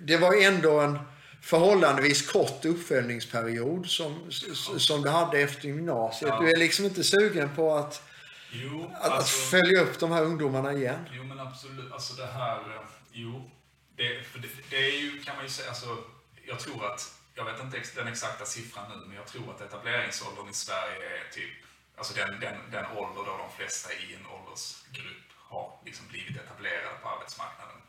[0.00, 0.98] det var ändå en
[1.40, 4.30] förhållandevis kort uppföljningsperiod som,
[4.78, 6.30] som du hade efter gymnasiet.
[6.30, 6.40] Ja.
[6.40, 8.02] Du är liksom inte sugen på att,
[8.50, 11.08] jo, att, alltså, att, följa upp de här ungdomarna igen?
[11.12, 11.92] Jo, men absolut.
[11.92, 13.50] Alltså det här, eh, jo.
[13.96, 15.98] Det, för det, det är ju, kan man ju säga, alltså,
[16.46, 20.48] jag tror att, jag vet inte den exakta siffran nu, men jag tror att etableringsåldern
[20.48, 21.54] i Sverige är typ,
[21.96, 26.96] alltså den, den, den ålder då de flesta i en åldersgrupp har liksom blivit etablerade
[27.02, 27.80] på arbetsmarknaden,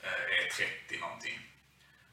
[0.00, 0.44] eh, är
[0.88, 1.49] 30 någonting.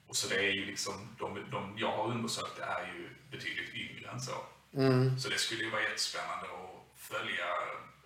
[0.08, 4.10] Och så det är ju liksom, de, de jag har undersökt är ju betydligt yngre
[4.12, 4.38] än så.
[4.76, 5.20] Mm.
[5.20, 7.48] Så det skulle ju vara jättespännande att följa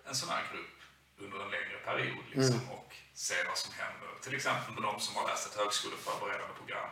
[0.08, 0.78] en sån här grupp
[1.18, 2.70] under en längre period liksom, mm.
[2.70, 4.10] och se vad som händer.
[4.22, 6.90] Till exempel med de som har läst ett högskoleförberedande program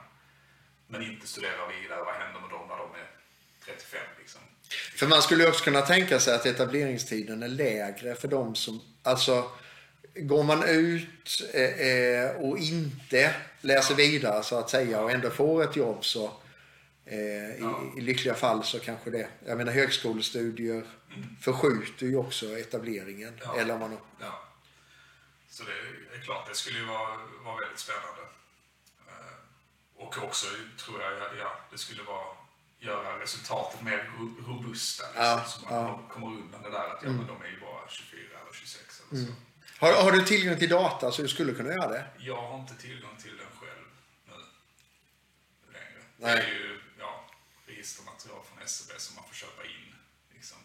[0.90, 2.00] men inte studerar vidare.
[2.08, 3.08] Vad händer med dem när de är
[3.64, 4.00] 35?
[4.18, 4.40] Liksom?
[4.98, 9.50] För man skulle också kunna tänka sig att etableringstiden är lägre för de som, alltså
[10.14, 15.64] går man ut eh, eh, och inte läser vidare så att säga och ändå får
[15.64, 16.32] ett jobb så
[17.04, 20.74] eh, i, i, lyckliga fall så kanske det, jag menar högskolestudier
[21.16, 21.36] mm.
[21.40, 23.40] förskjuter ju också etableringen.
[23.44, 23.56] Ja.
[23.56, 24.42] Eller man, ja.
[25.48, 28.20] Så det är klart, det skulle ju vara, vara väldigt spännande.
[29.96, 30.46] Och också
[30.84, 32.26] tror jag, ja, det skulle vara
[32.80, 34.10] göra resultatet mer
[34.46, 35.04] robusta.
[35.06, 36.00] Liksom, ja, så man ja.
[36.08, 37.26] kommer undan det där att ja, men mm.
[37.26, 39.28] de är ju bara 24 eller 26 eller så.
[39.28, 39.40] Mm.
[39.80, 42.04] Har, har, du tillgång till data så du skulle kunna göra det?
[42.18, 43.86] Jag har inte tillgång till den själv
[44.26, 44.34] nu
[45.72, 46.02] längre.
[46.16, 46.36] Nej.
[46.36, 47.24] Det är ju ja,
[47.66, 49.94] registermaterial från SCB som man får köpa in
[50.34, 50.58] liksom,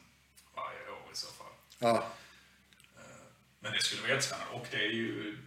[0.55, 1.53] varje år i så fall.
[1.80, 1.95] Ja.
[2.97, 3.26] Eh,
[3.59, 4.53] men det skulle vara jättespännande.
[4.53, 5.38] Och det är ju,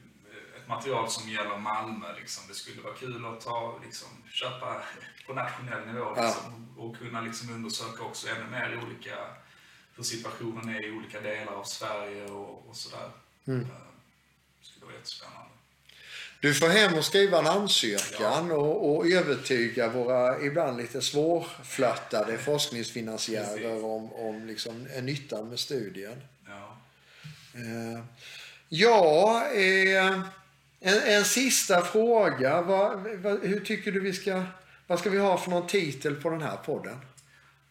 [0.57, 2.13] ett material som gäller Malmö.
[2.21, 2.49] Liksom.
[2.49, 4.83] Det skulle vara kul att ta, liksom, köpa
[5.27, 9.17] på nationell nivå liksom, och kunna liksom, undersöka också ännu mer olika,
[9.97, 13.11] hur situationen är i olika delar av Sverige och, och sådär.
[13.49, 13.67] Mm.
[14.61, 15.49] Det skulle vara jättespännande.
[16.41, 18.55] Du får hem och skriva en ansökan ja.
[18.55, 26.23] och, och, övertyga våra ibland lite svårflörtade forskningsfinansiärer om, om liksom, nyttan med studien.
[26.47, 26.77] Ja,
[27.55, 28.05] eh,
[28.69, 30.23] ja eh,
[30.81, 32.63] en, en sista fråga.
[32.63, 34.45] Vad, vad, hur tycker du vi ska...
[34.87, 36.99] Vad ska vi ha för någon titel på den här podden?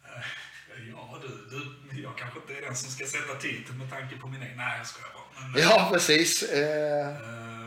[0.03, 4.17] Eh, ja, du, du, jag kanske inte är den som ska sätta titeln med tanke
[4.17, 4.57] på min egen...
[4.57, 5.47] Nej, jag skojar bara.
[5.47, 6.43] Men, ja, precis.
[6.43, 7.57] Eh, eh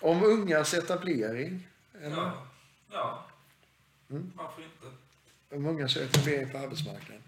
[0.00, 1.66] om ungas etablering?
[2.02, 2.16] Eller?
[2.16, 2.46] Ja,
[2.92, 3.26] ja.
[4.10, 4.32] Mm.
[4.36, 4.86] varför inte?
[5.56, 7.22] Om ungas etablering på arbetsmarknaden.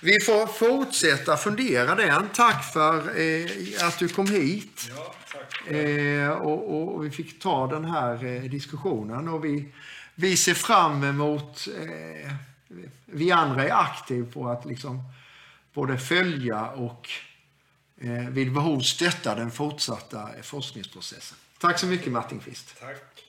[0.00, 2.28] Vi får fortsätta fundera den.
[2.34, 4.90] Tack för eh, att du kom hit.
[4.96, 5.70] Ja, tack.
[5.70, 9.28] Eh, och, och, vi fick ta den här eh, diskussionen.
[9.28, 9.72] Och vi,
[10.14, 11.68] vi ser fram emot...
[11.80, 12.32] Eh,
[13.06, 15.02] vi andra är aktiva på att liksom
[15.74, 17.08] både följa och
[18.00, 21.38] eh, vid behov stötta den fortsatta forskningsprocessen.
[21.58, 22.76] Tack så mycket Martin Kvist.
[22.80, 23.23] Tack.